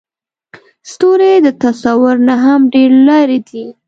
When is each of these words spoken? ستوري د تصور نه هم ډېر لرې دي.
ستوري 0.91 1.33
د 1.45 1.47
تصور 1.63 2.15
نه 2.27 2.35
هم 2.43 2.61
ډېر 2.73 2.91
لرې 3.07 3.39
دي. 3.49 3.65